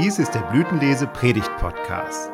[0.00, 2.30] Dies ist der Blütenlese Predigt Podcast.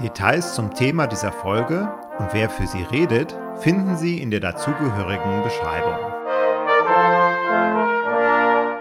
[0.00, 5.44] Details zum Thema dieser Folge und wer für sie redet, finden Sie in der dazugehörigen
[5.44, 5.94] Beschreibung.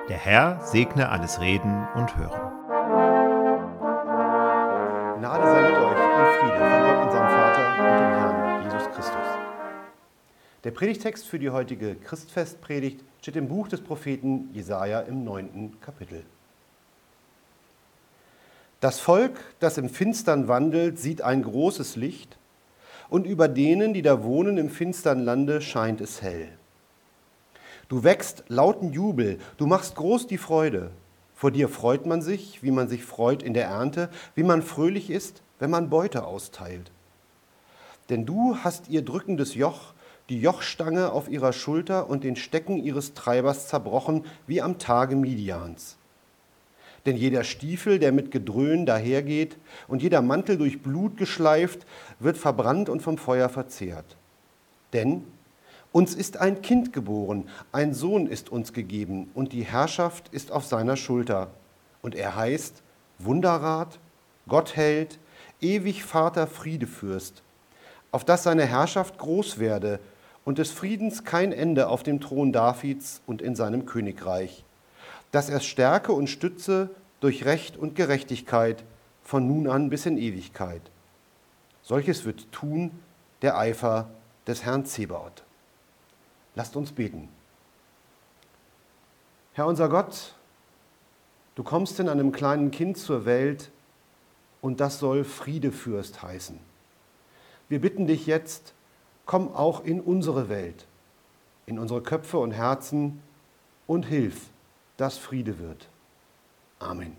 [0.10, 2.42] Der Herr segne alles Reden und Hören.
[5.20, 9.28] Gnade sei mit euch und Friede von Gott, unserem Vater und dem Herrn Jesus Christus.
[10.64, 16.22] Der Predigtext für die heutige Christfestpredigt steht im Buch des Propheten Jesaja im neunten Kapitel.
[18.82, 22.38] Das Volk, das im Finstern wandelt, sieht ein großes Licht,
[23.10, 26.50] und über denen, die da wohnen im finstern Lande, scheint es hell.
[27.90, 30.92] Du wächst lauten Jubel, du machst groß die Freude.
[31.34, 35.10] Vor dir freut man sich, wie man sich freut in der Ernte, wie man fröhlich
[35.10, 36.92] ist, wenn man Beute austeilt.
[38.10, 39.96] Denn du hast ihr drückendes Joch,
[40.30, 45.98] die Jochstange auf ihrer Schulter und den Stecken ihres Treibers zerbrochen, wie am Tage Midians.
[47.06, 51.86] Denn jeder Stiefel, der mit Gedröhn dahergeht, und jeder Mantel durch Blut geschleift,
[52.20, 54.18] wird verbrannt und vom Feuer verzehrt.
[54.94, 55.24] Denn
[55.92, 60.66] uns ist ein Kind geboren, ein Sohn ist uns gegeben, und die Herrschaft ist auf
[60.66, 61.52] seiner Schulter.
[62.02, 62.82] Und er heißt
[63.20, 64.00] Wunderrat,
[64.48, 65.20] Gottheld,
[65.62, 67.44] ewig Vater Friedefürst,
[68.12, 70.00] auf dass seine Herrschaft groß werde
[70.46, 74.64] und des Friedens kein Ende auf dem Thron Davids und in seinem Königreich
[75.36, 78.86] dass er stärke und stütze durch Recht und Gerechtigkeit
[79.22, 80.82] von nun an bis in Ewigkeit.
[81.84, 82.92] Solches wird tun
[83.42, 84.08] der Eifer
[84.48, 85.44] des Herrn Zebaoth.
[86.56, 87.28] Lasst uns beten.
[89.52, 90.36] Herr unser Gott,
[91.56, 93.72] du kommst in einem kleinen Kind zur Welt
[94.62, 96.58] und das soll Friedefürst heißen.
[97.68, 98.74] Wir bitten dich jetzt,
[99.26, 100.86] komm auch in unsere Welt,
[101.66, 103.22] in unsere Köpfe und Herzen
[103.88, 104.50] und hilf,
[104.98, 105.88] dass Friede wird.
[106.80, 107.16] Amen.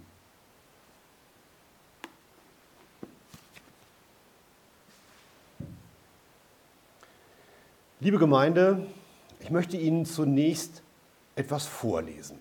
[7.99, 8.87] Liebe Gemeinde,
[9.41, 10.83] ich möchte Ihnen zunächst
[11.34, 12.38] etwas vorlesen.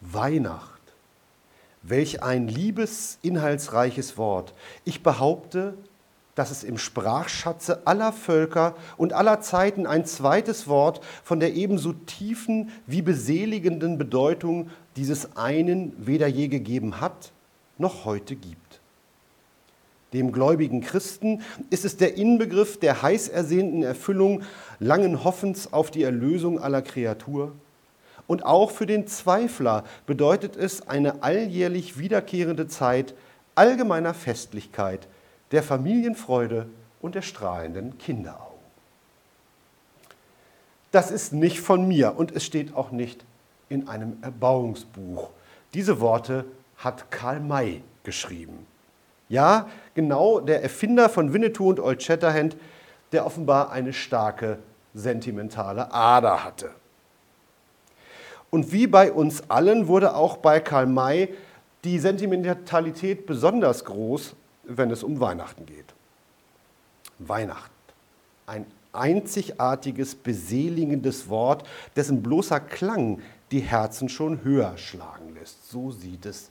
[0.00, 0.72] Weihnacht.
[1.82, 4.54] Welch ein liebes, inhaltsreiches Wort.
[4.84, 5.78] Ich behaupte,
[6.36, 11.92] dass es im Sprachschatze aller Völker und aller Zeiten ein zweites Wort von der ebenso
[11.92, 17.32] tiefen wie beseligenden Bedeutung dieses einen weder je gegeben hat,
[17.78, 18.80] noch heute gibt.
[20.12, 24.42] Dem gläubigen Christen ist es der Inbegriff der heiß ersehnten Erfüllung
[24.78, 27.52] langen Hoffens auf die Erlösung aller Kreatur.
[28.26, 33.14] Und auch für den Zweifler bedeutet es eine alljährlich wiederkehrende Zeit
[33.54, 35.08] allgemeiner Festlichkeit,
[35.52, 36.68] der Familienfreude
[37.00, 38.56] und der strahlenden Kinderaugen.
[40.90, 43.24] Das ist nicht von mir und es steht auch nicht
[43.68, 45.30] in einem Erbauungsbuch.
[45.74, 46.44] Diese Worte
[46.78, 48.66] hat Karl May geschrieben.
[49.28, 52.56] Ja, genau der Erfinder von Winnetou und Old Shatterhand,
[53.12, 54.58] der offenbar eine starke
[54.94, 56.70] sentimentale Ader hatte.
[58.50, 61.34] Und wie bei uns allen wurde auch bei Karl May
[61.84, 64.34] die Sentimentalität besonders groß,
[64.66, 65.94] wenn es um Weihnachten geht.
[67.18, 67.72] Weihnachten.
[68.46, 75.70] Ein einzigartiges, beseligendes Wort, dessen bloßer Klang die Herzen schon höher schlagen lässt.
[75.70, 76.50] So sieht es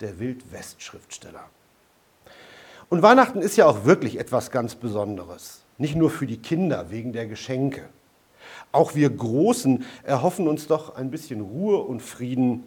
[0.00, 1.44] der Wildwest-Schriftsteller.
[2.88, 5.62] Und Weihnachten ist ja auch wirklich etwas ganz Besonderes.
[5.78, 7.88] Nicht nur für die Kinder wegen der Geschenke.
[8.70, 12.64] Auch wir Großen erhoffen uns doch ein bisschen Ruhe und Frieden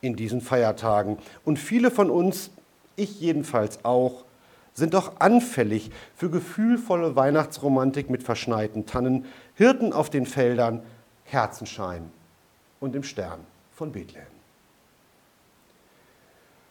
[0.00, 1.18] in diesen Feiertagen.
[1.44, 2.50] Und viele von uns
[2.96, 4.24] ich jedenfalls auch,
[4.74, 10.82] sind doch anfällig für gefühlvolle Weihnachtsromantik mit verschneiten Tannen, Hirten auf den Feldern,
[11.26, 12.10] Kerzenschein
[12.80, 13.40] und dem Stern
[13.74, 14.26] von Bethlehem.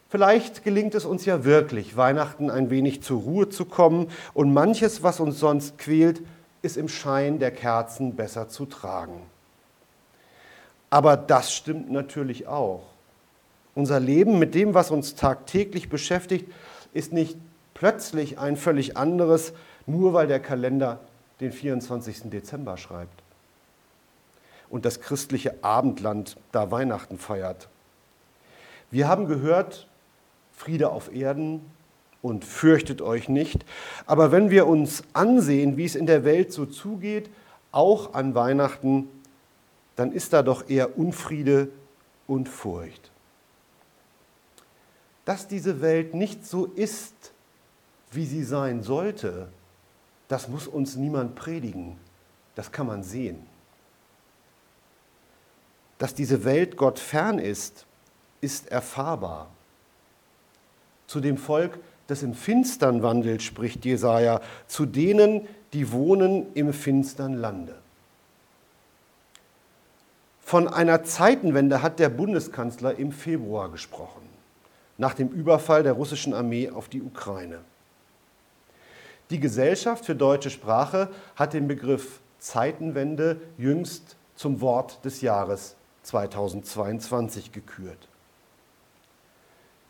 [0.08, 5.02] Vielleicht gelingt es uns ja wirklich, Weihnachten ein wenig zur Ruhe zu kommen und manches,
[5.02, 6.20] was uns sonst quält,
[6.60, 9.22] ist im Schein der Kerzen besser zu tragen.
[10.90, 12.91] Aber das stimmt natürlich auch.
[13.74, 16.50] Unser Leben mit dem, was uns tagtäglich beschäftigt,
[16.92, 17.38] ist nicht
[17.74, 19.52] plötzlich ein völlig anderes,
[19.86, 21.00] nur weil der Kalender
[21.40, 22.30] den 24.
[22.30, 23.22] Dezember schreibt
[24.68, 27.68] und das christliche Abendland da Weihnachten feiert.
[28.90, 29.88] Wir haben gehört,
[30.52, 31.62] Friede auf Erden
[32.20, 33.64] und fürchtet euch nicht.
[34.06, 37.30] Aber wenn wir uns ansehen, wie es in der Welt so zugeht,
[37.72, 39.08] auch an Weihnachten,
[39.96, 41.68] dann ist da doch eher Unfriede
[42.26, 43.11] und Furcht
[45.24, 47.32] dass diese Welt nicht so ist,
[48.10, 49.48] wie sie sein sollte,
[50.28, 51.98] das muss uns niemand predigen.
[52.54, 53.46] Das kann man sehen.
[56.02, 57.86] dass diese Welt Gott fern ist,
[58.40, 59.50] ist erfahrbar.
[61.06, 61.78] Zu dem Volk,
[62.08, 67.76] das im Finstern wandelt, spricht Jesaja, zu denen, die wohnen im finstern Lande.
[70.40, 74.28] Von einer Zeitenwende hat der Bundeskanzler im Februar gesprochen,
[75.02, 77.58] nach dem Überfall der russischen Armee auf die Ukraine.
[79.30, 87.50] Die Gesellschaft für deutsche Sprache hat den Begriff Zeitenwende jüngst zum Wort des Jahres 2022
[87.50, 88.06] gekürt.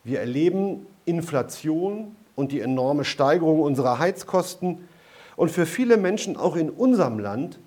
[0.03, 4.89] Wir erleben Inflation und die enorme Steigerung unserer Heizkosten.
[5.35, 7.59] Und für viele Menschen auch in unserem Land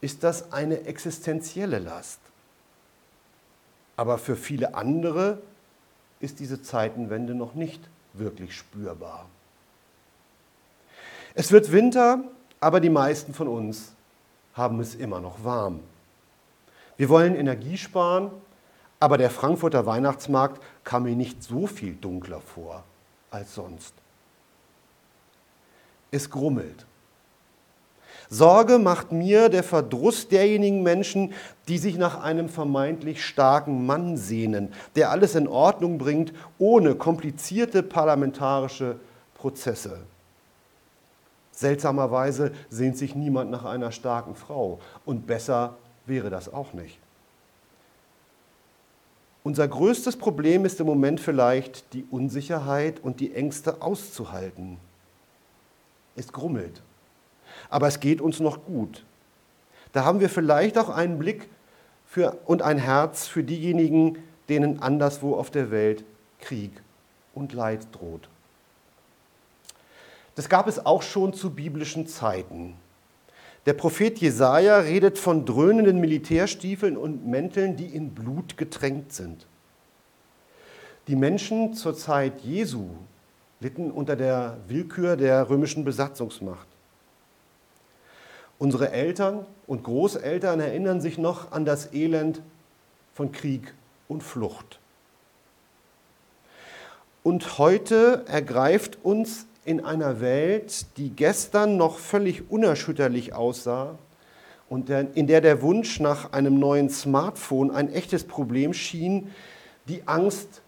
[0.00, 2.18] ist das eine existenzielle Last.
[3.96, 5.38] Aber für viele andere
[6.24, 7.80] ist diese Zeitenwende noch nicht
[8.14, 9.26] wirklich spürbar.
[11.34, 12.24] Es wird Winter,
[12.60, 13.92] aber die meisten von uns
[14.54, 15.80] haben es immer noch warm.
[16.96, 18.30] Wir wollen Energie sparen,
[19.00, 22.84] aber der Frankfurter Weihnachtsmarkt kam mir nicht so viel dunkler vor
[23.30, 23.94] als sonst.
[26.10, 26.86] Es grummelt.
[28.30, 31.32] Sorge macht mir der Verdruss derjenigen Menschen,
[31.68, 37.82] die sich nach einem vermeintlich starken Mann sehnen, der alles in Ordnung bringt, ohne komplizierte
[37.82, 38.96] parlamentarische
[39.34, 40.00] Prozesse.
[41.52, 45.76] Seltsamerweise sehnt sich niemand nach einer starken Frau und besser
[46.06, 46.98] wäre das auch nicht.
[49.44, 54.78] Unser größtes Problem ist im Moment vielleicht die Unsicherheit und die Ängste auszuhalten.
[56.16, 56.82] Es grummelt,
[57.70, 59.04] aber es geht uns noch gut.
[59.92, 61.48] Da haben wir vielleicht auch einen Blick
[62.06, 64.18] für, und ein Herz für diejenigen,
[64.48, 66.04] denen anderswo auf der Welt
[66.40, 66.72] Krieg
[67.34, 68.28] und Leid droht.
[70.34, 72.74] Das gab es auch schon zu biblischen Zeiten.
[73.66, 79.46] Der Prophet Jesaja redet von dröhnenden Militärstiefeln und Mänteln, die in Blut getränkt sind.
[81.06, 82.90] Die Menschen zur Zeit Jesu
[83.60, 86.66] litten unter der Willkür der römischen Besatzungsmacht.
[88.64, 92.40] Unsere Eltern und Großeltern erinnern sich noch an das Elend
[93.12, 93.74] von Krieg
[94.08, 94.80] und Flucht.
[97.22, 103.98] Und heute ergreift uns in einer Welt, die gestern noch völlig unerschütterlich aussah
[104.70, 109.30] und in der der Wunsch nach einem neuen Smartphone ein echtes Problem schien,
[109.88, 110.62] die Angst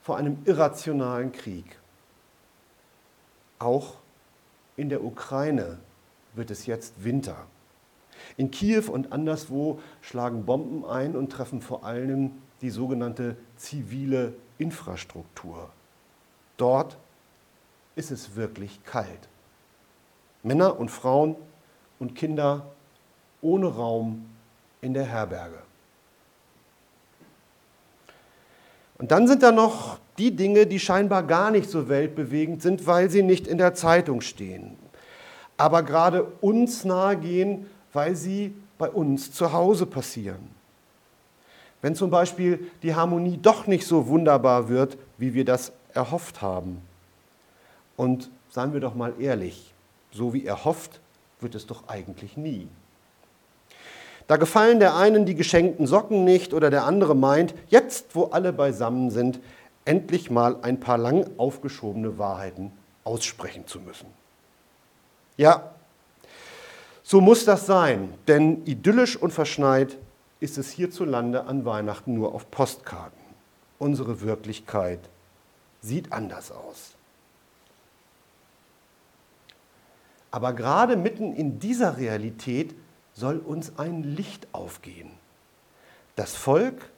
[0.00, 1.78] vor einem irrationalen Krieg.
[3.58, 3.96] Auch
[4.78, 5.76] in der Ukraine
[6.34, 7.36] wird es jetzt Winter.
[8.36, 15.70] In Kiew und anderswo schlagen Bomben ein und treffen vor allem die sogenannte zivile Infrastruktur.
[16.56, 16.96] Dort
[17.96, 19.28] ist es wirklich kalt.
[20.42, 21.36] Männer und Frauen
[21.98, 22.66] und Kinder
[23.40, 24.26] ohne Raum
[24.80, 25.58] in der Herberge.
[28.98, 33.10] Und dann sind da noch die Dinge, die scheinbar gar nicht so weltbewegend sind, weil
[33.10, 34.76] sie nicht in der Zeitung stehen,
[35.56, 40.50] aber gerade uns nahe gehen, weil sie bei uns zu Hause passieren.
[41.82, 46.80] Wenn zum Beispiel die Harmonie doch nicht so wunderbar wird, wie wir das erhofft haben
[47.96, 49.72] und seien wir doch mal ehrlich,
[50.12, 51.00] so wie er hofft,
[51.40, 52.68] wird es doch eigentlich nie.
[54.28, 58.52] Da gefallen der einen die geschenkten Socken nicht oder der andere meint, jetzt wo alle
[58.52, 59.40] beisammen sind,
[59.84, 62.72] endlich mal ein paar lang aufgeschobene Wahrheiten
[63.04, 64.06] aussprechen zu müssen.
[65.36, 65.72] Ja,
[67.02, 69.98] so muss das sein, denn idyllisch und verschneit
[70.40, 73.20] ist es hierzulande an Weihnachten nur auf Postkarten.
[73.78, 75.00] Unsere Wirklichkeit
[75.80, 76.94] sieht anders aus.
[80.30, 82.74] Aber gerade mitten in dieser Realität
[83.12, 85.10] soll uns ein Licht aufgehen.
[86.16, 86.90] Das Volk,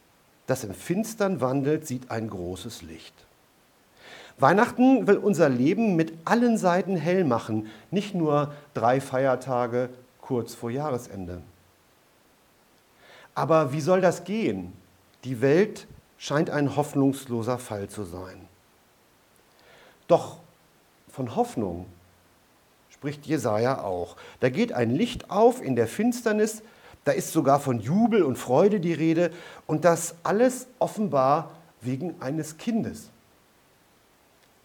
[0.47, 3.15] das im Finstern wandelt, sieht ein großes Licht.
[4.39, 10.71] Weihnachten will unser Leben mit allen Seiten hell machen, nicht nur drei Feiertage kurz vor
[10.71, 11.41] Jahresende.
[13.35, 14.73] Aber wie soll das gehen?
[15.25, 15.87] Die Welt
[16.19, 18.49] scheint ein hoffnungsloser Fall zu sein.
[20.09, 20.39] Doch
[21.09, 21.87] von Hoffnung
[22.91, 24.17] spricht Jesaja auch.
[24.41, 26.63] Da geht ein Licht auf in der Finsternis,
[27.05, 29.31] da ist sogar von Jubel und Freude die Rede
[29.67, 31.51] und das alles offenbar
[31.83, 33.11] wegen eines Kindes.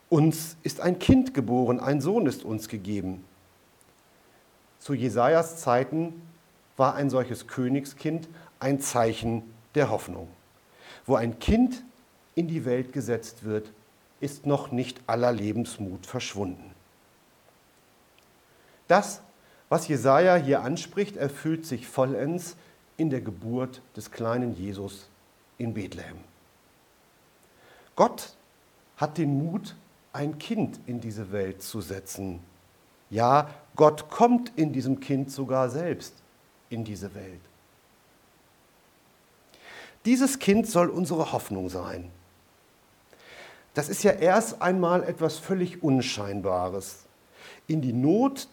[0.09, 3.23] Uns ist ein Kind geboren, ein Sohn ist uns gegeben.
[4.79, 6.21] Zu Jesajas Zeiten
[6.77, 8.27] war ein solches Königskind
[8.59, 9.43] ein Zeichen
[9.75, 10.27] der Hoffnung.
[11.05, 11.83] Wo ein Kind
[12.35, 13.71] in die Welt gesetzt wird,
[14.19, 16.73] ist noch nicht aller Lebensmut verschwunden.
[18.87, 19.21] Das,
[19.69, 22.55] was Jesaja hier anspricht, erfüllt sich vollends
[22.97, 25.07] in der Geburt des kleinen Jesus
[25.57, 26.17] in Bethlehem.
[27.95, 28.33] Gott
[28.97, 29.75] hat den Mut,
[30.13, 32.41] ein Kind in diese Welt zu setzen.
[33.09, 36.13] Ja, Gott kommt in diesem Kind sogar selbst
[36.69, 37.41] in diese Welt.
[40.05, 42.11] Dieses Kind soll unsere Hoffnung sein.
[43.73, 47.05] Das ist ja erst einmal etwas völlig Unscheinbares.
[47.67, 48.47] In die Not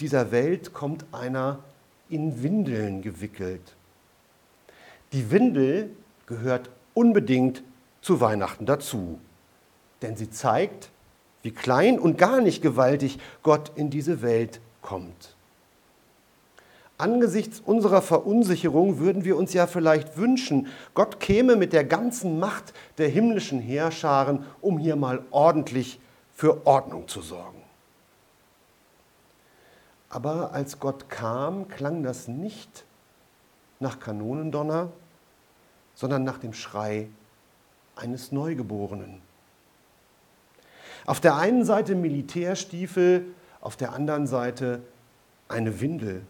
[0.00, 1.60] dieser Welt kommt einer
[2.08, 3.74] in Windeln gewickelt.
[5.12, 5.90] Die Windel
[6.26, 7.62] gehört unbedingt
[8.02, 9.18] zu Weihnachten dazu,
[10.02, 10.90] denn sie zeigt,
[11.42, 15.36] wie klein und gar nicht gewaltig Gott in diese Welt kommt.
[16.98, 22.74] Angesichts unserer Verunsicherung würden wir uns ja vielleicht wünschen, Gott käme mit der ganzen Macht
[22.98, 26.00] der himmlischen Heerscharen, um hier mal ordentlich
[26.34, 27.62] für Ordnung zu sorgen.
[30.10, 32.84] Aber als Gott kam, klang das nicht
[33.78, 34.90] nach Kanonendonner,
[35.94, 37.08] sondern nach dem Schrei
[37.94, 39.27] eines Neugeborenen.
[41.08, 43.24] Auf der einen Seite Militärstiefel,
[43.62, 44.82] auf der anderen Seite
[45.48, 46.20] eine Windel.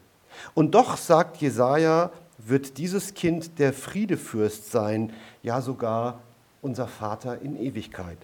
[0.54, 6.20] Und doch, sagt Jesaja, wird dieses Kind der Friedefürst sein, ja sogar
[6.62, 8.18] unser Vater in Ewigkeit.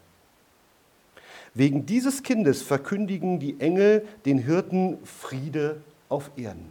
[1.55, 6.71] Wegen dieses Kindes verkündigen die Engel den Hirten Friede auf Erden.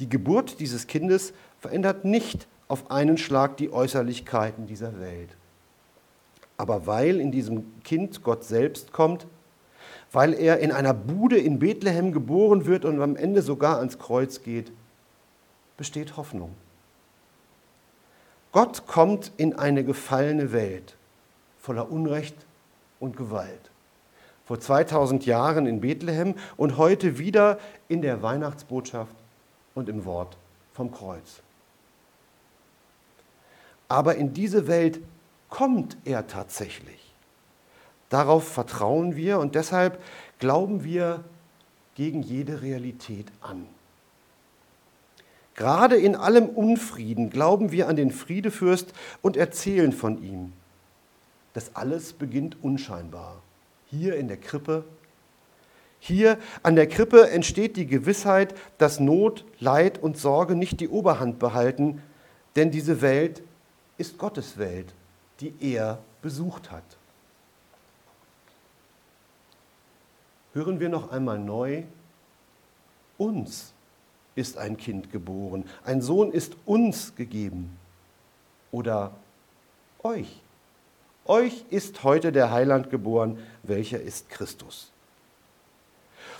[0.00, 5.37] Die Geburt dieses Kindes verändert nicht auf einen Schlag die Äußerlichkeiten dieser Welt.
[6.58, 9.26] Aber weil in diesem Kind Gott selbst kommt,
[10.12, 14.42] weil er in einer Bude in Bethlehem geboren wird und am Ende sogar ans Kreuz
[14.42, 14.72] geht,
[15.76, 16.54] besteht Hoffnung.
[18.52, 20.96] Gott kommt in eine gefallene Welt
[21.60, 22.34] voller Unrecht
[22.98, 23.70] und Gewalt.
[24.46, 29.14] Vor 2000 Jahren in Bethlehem und heute wieder in der Weihnachtsbotschaft
[29.74, 30.38] und im Wort
[30.72, 31.42] vom Kreuz.
[33.88, 35.00] Aber in diese Welt
[35.48, 37.14] kommt er tatsächlich.
[38.08, 40.02] Darauf vertrauen wir und deshalb
[40.38, 41.24] glauben wir
[41.94, 43.66] gegen jede Realität an.
[45.54, 50.52] Gerade in allem Unfrieden glauben wir an den Friedefürst und erzählen von ihm.
[51.52, 53.42] Das alles beginnt unscheinbar.
[53.86, 54.84] Hier in der Krippe.
[55.98, 61.40] Hier an der Krippe entsteht die Gewissheit, dass Not, Leid und Sorge nicht die Oberhand
[61.40, 62.02] behalten,
[62.54, 63.42] denn diese Welt
[63.96, 64.94] ist Gottes Welt,
[65.40, 66.84] die er besucht hat.
[70.58, 71.84] hören wir noch einmal neu,
[73.16, 73.72] uns
[74.34, 77.76] ist ein Kind geboren, ein Sohn ist uns gegeben.
[78.70, 79.12] Oder
[80.02, 80.40] euch.
[81.24, 84.90] Euch ist heute der Heiland geboren, welcher ist Christus.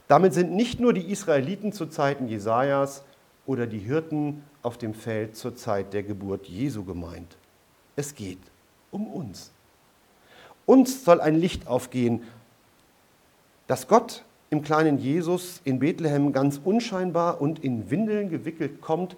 [0.06, 3.02] Damit sind nicht nur die Israeliten zu Zeiten Jesajas
[3.46, 7.36] oder die Hirten auf dem Feld zur Zeit der Geburt Jesu gemeint.
[7.96, 8.38] Es geht
[8.90, 9.50] um uns.
[10.66, 12.22] Uns soll ein Licht aufgehen
[13.68, 19.14] dass Gott im kleinen Jesus in Bethlehem ganz unscheinbar und in Windeln gewickelt kommt,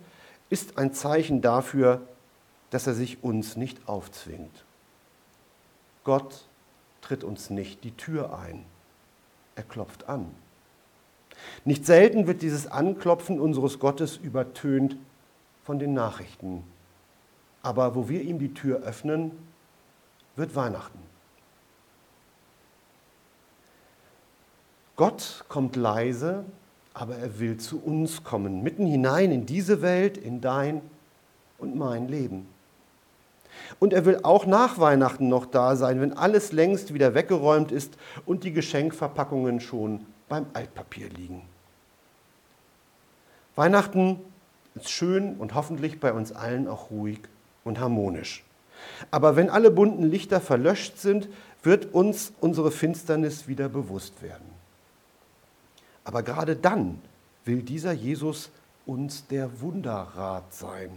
[0.51, 2.03] ist ein Zeichen dafür,
[2.71, 4.65] dass er sich uns nicht aufzwingt.
[6.03, 6.45] Gott
[7.01, 8.65] tritt uns nicht die Tür ein,
[9.55, 10.27] er klopft an.
[11.65, 14.97] Nicht selten wird dieses Anklopfen unseres Gottes übertönt
[15.65, 16.65] von den Nachrichten.
[17.63, 19.31] Aber wo wir ihm die Tür öffnen,
[20.41, 20.99] wird Weihnachten.
[24.97, 26.45] Gott kommt leise,
[26.93, 30.83] aber er will zu uns kommen, mitten hinein in diese Welt, in dein
[31.59, 32.49] und mein Leben.
[33.79, 37.97] Und er will auch nach Weihnachten noch da sein, wenn alles längst wieder weggeräumt ist
[38.27, 41.43] und die Geschenkverpackungen schon beim Altpapier liegen.
[43.57, 44.21] Weihnachten
[44.75, 47.21] ist schön und hoffentlich bei uns allen auch ruhig
[47.65, 48.45] und harmonisch.
[49.11, 51.29] Aber wenn alle bunten Lichter verlöscht sind,
[51.63, 54.49] wird uns unsere Finsternis wieder bewusst werden.
[56.05, 57.01] Aber gerade dann
[57.45, 58.51] will dieser Jesus
[58.87, 60.91] uns der Wunderrat sein,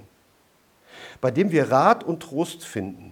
[1.22, 3.12] bei dem wir Rat und Trost finden,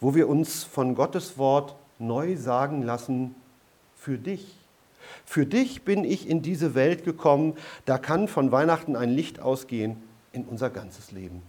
[0.00, 3.34] wo wir uns von Gottes Wort neu sagen lassen,
[3.96, 4.56] für dich.
[5.24, 9.96] Für dich bin ich in diese Welt gekommen, da kann von Weihnachten ein Licht ausgehen
[10.32, 11.42] in unser ganzes Leben.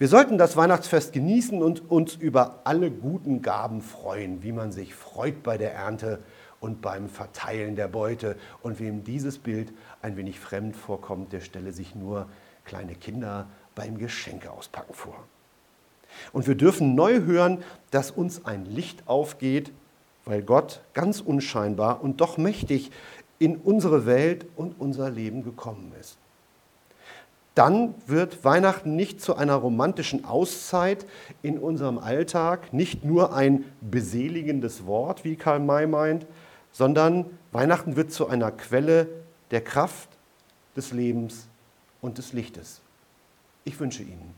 [0.00, 4.94] Wir sollten das Weihnachtsfest genießen und uns über alle guten Gaben freuen, wie man sich
[4.94, 6.20] freut bei der Ernte
[6.58, 8.36] und beim Verteilen der Beute.
[8.62, 12.30] Und wem dieses Bild ein wenig fremd vorkommt, der stelle sich nur
[12.64, 15.22] kleine Kinder beim Geschenke auspacken vor.
[16.32, 19.70] Und wir dürfen neu hören, dass uns ein Licht aufgeht,
[20.24, 22.90] weil Gott ganz unscheinbar und doch mächtig
[23.38, 26.16] in unsere Welt und unser Leben gekommen ist.
[27.54, 31.04] Dann wird Weihnachten nicht zu einer romantischen Auszeit
[31.42, 36.26] in unserem Alltag, nicht nur ein beseligendes Wort, wie Karl May meint,
[36.72, 39.08] sondern Weihnachten wird zu einer Quelle
[39.50, 40.08] der Kraft,
[40.76, 41.48] des Lebens
[42.00, 42.80] und des Lichtes.
[43.64, 44.34] Ich wünsche Ihnen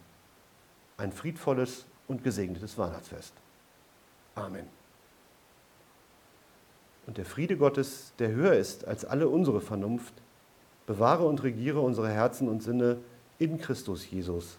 [0.96, 3.32] ein friedvolles und gesegnetes Weihnachtsfest.
[4.34, 4.66] Amen.
[7.06, 10.14] Und der Friede Gottes, der höher ist als alle unsere Vernunft,
[10.86, 12.98] bewahre und regiere unsere Herzen und Sinne
[13.38, 14.58] in Christus Jesus.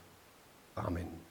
[0.76, 1.23] Amen.